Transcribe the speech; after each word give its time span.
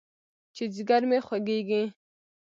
چې 0.55 0.63
ځيگر 0.75 1.01
مې 1.09 1.19
خوږېږي. 1.25 1.83